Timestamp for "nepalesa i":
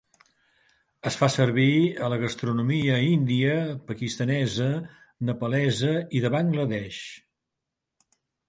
5.29-6.23